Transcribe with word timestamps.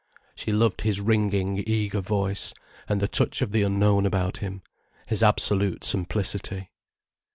She 0.33 0.51
loved 0.51 0.81
his 0.81 0.99
ringing, 0.99 1.63
eager 1.67 2.01
voice, 2.01 2.55
and 2.89 2.99
the 2.99 3.07
touch 3.07 3.43
of 3.43 3.51
the 3.51 3.61
unknown 3.61 4.07
about 4.07 4.37
him, 4.37 4.63
his 5.05 5.21
absolute 5.21 5.83
simplicity. 5.83 6.71